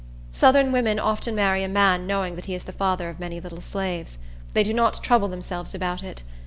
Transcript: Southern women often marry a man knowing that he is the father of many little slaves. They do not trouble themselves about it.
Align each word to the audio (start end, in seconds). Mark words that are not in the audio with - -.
Southern 0.31 0.71
women 0.71 0.97
often 0.97 1.35
marry 1.35 1.63
a 1.63 1.67
man 1.69 2.07
knowing 2.07 2.35
that 2.35 2.45
he 2.47 2.55
is 2.55 2.63
the 2.63 2.71
father 2.71 3.07
of 3.07 3.19
many 3.19 3.39
little 3.39 3.61
slaves. 3.61 4.17
They 4.53 4.63
do 4.63 4.73
not 4.73 5.03
trouble 5.03 5.27
themselves 5.27 5.75
about 5.75 6.01
it. 6.01 6.23